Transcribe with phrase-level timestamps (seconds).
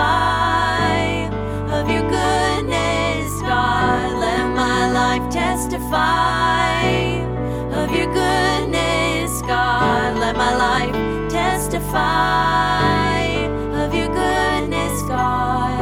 [0.00, 1.28] testify
[1.78, 4.18] of your goodness, God.
[4.18, 6.82] Let my life testify
[7.80, 10.18] of your goodness, God.
[10.18, 10.94] Let my life
[11.30, 13.20] testify
[13.82, 15.80] of your goodness, God.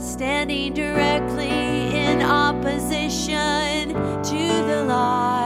[0.00, 3.88] Standing directly in opposition
[4.22, 5.41] to the law.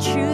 [0.00, 0.27] true.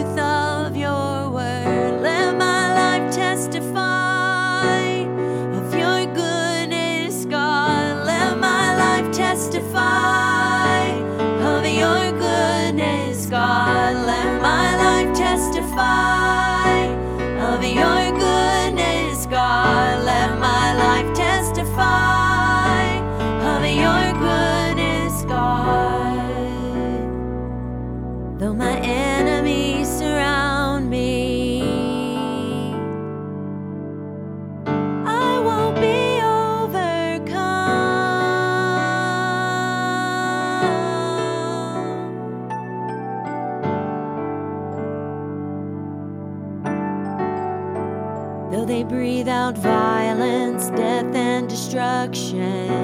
[51.75, 52.74] destruction.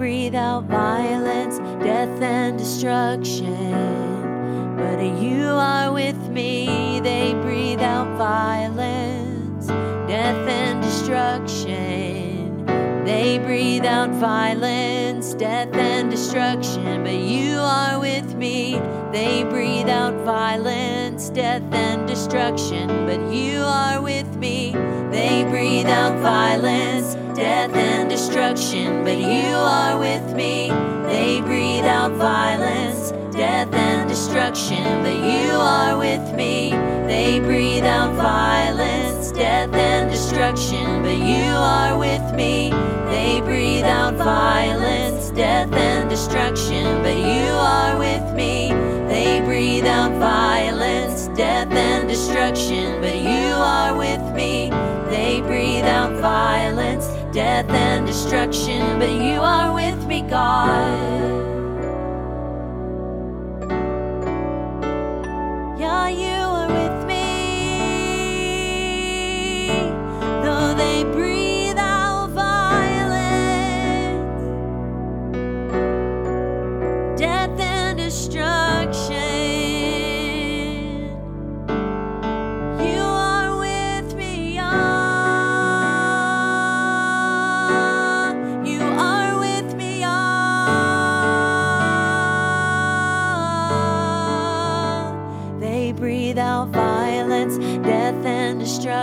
[0.00, 3.74] Breathe out violence, death, and destruction.
[4.78, 12.64] But you are with me, they breathe out violence, death, and destruction.
[13.04, 17.04] They breathe out violence, death, and destruction.
[17.04, 18.80] But you are with me,
[19.12, 22.88] they breathe out violence, death, and destruction.
[23.04, 24.72] But you are with me,
[25.10, 29.02] they breathe out violence, death, and destruction.
[29.02, 30.68] But you are with me,
[31.08, 34.84] they breathe out violence, death, and destruction.
[35.02, 36.70] But you are with me,
[37.06, 41.02] they breathe out violence, death, and destruction.
[41.02, 42.70] But you are with me,
[43.08, 47.02] they breathe out violence, death, and destruction.
[47.02, 48.68] But you are with me,
[49.08, 53.00] they breathe out violence, death, and destruction.
[53.00, 54.68] But you are with me,
[55.08, 56.39] they breathe out violence,
[57.32, 58.98] death, and destruction.
[58.98, 61.20] But you are with me, God.
[65.78, 66.39] Yeah, you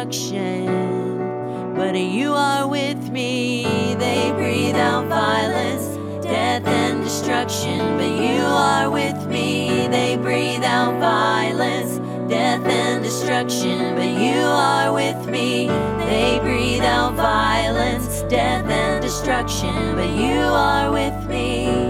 [0.06, 1.74] destruction.
[1.76, 3.96] But you are with me.
[3.96, 5.86] They breathe out violence,
[6.24, 7.98] death, and destruction.
[7.98, 9.88] But you are with me.
[9.88, 11.98] They breathe out violence,
[12.30, 13.96] death, and destruction.
[13.96, 15.68] But you are with me.
[16.06, 19.96] They breathe out violence, death, and destruction.
[19.96, 21.87] But you are with me.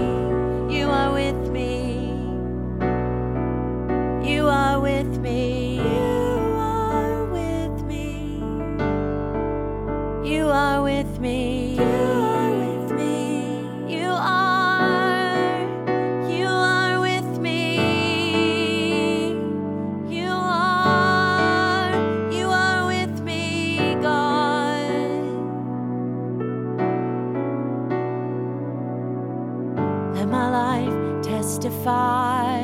[30.28, 32.60] Let my life testify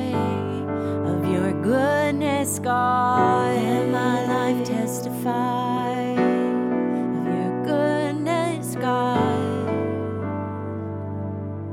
[1.09, 3.56] of your goodness, God.
[3.56, 9.66] Let my life testify of your goodness, God.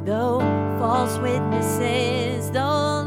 [0.05, 0.39] Though
[0.79, 3.00] false witnesses, though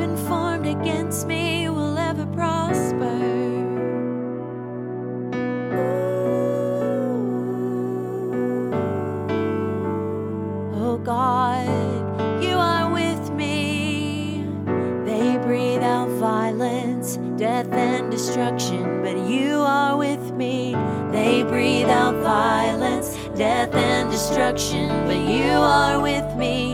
[0.00, 3.04] Formed against me will ever prosper.
[10.74, 11.66] Oh God,
[12.42, 14.44] you are with me.
[15.04, 20.76] They breathe out violence, death, and destruction, but you are with me.
[21.10, 26.69] They breathe out violence, death, and destruction, but you are with me.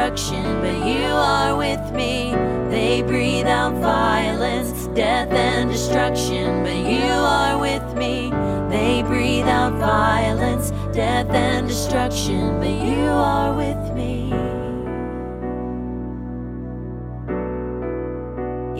[0.00, 2.32] Destruction, but you are with me.
[2.70, 8.30] They breathe out violence, death, and destruction, but you are with me.
[8.70, 14.30] They breathe out violence, death, and destruction, but you are with me.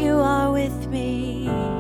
[0.02, 1.79] You are with me.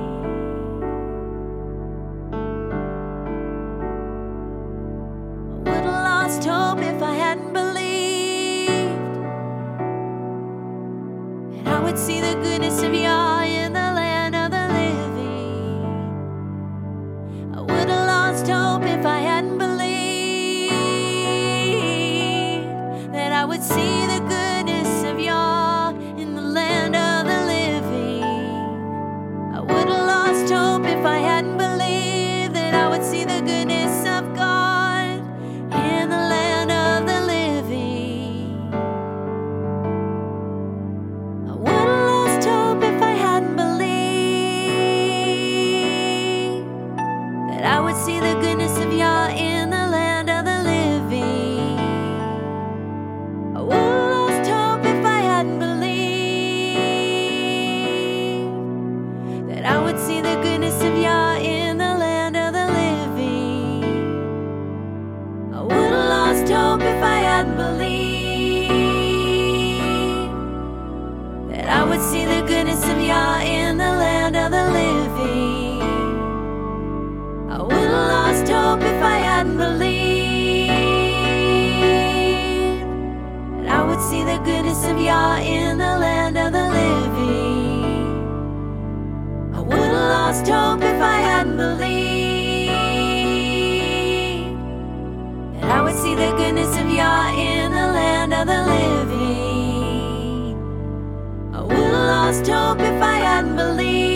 [102.40, 104.09] just hope if I unbelieve.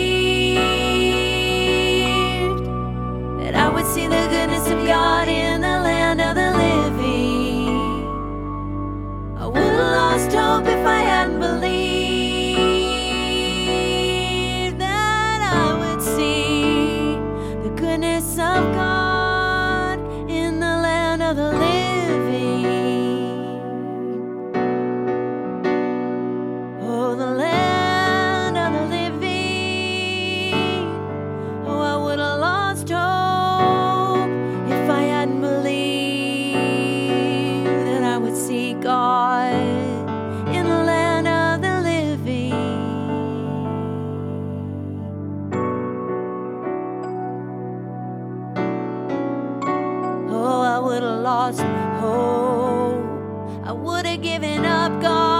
[51.51, 51.61] lost
[52.01, 53.67] hope.
[53.67, 55.34] I would have given up, God.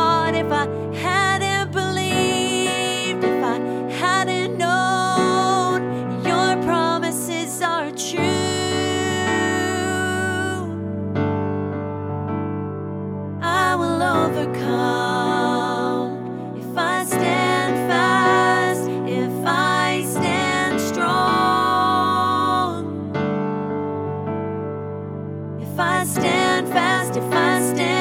[25.61, 27.94] If I stand fast, if I stand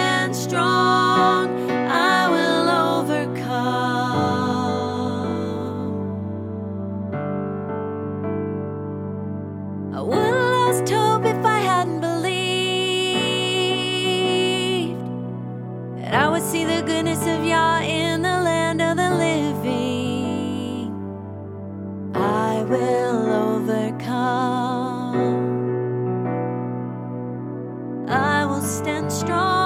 [28.64, 29.63] Stand and strong.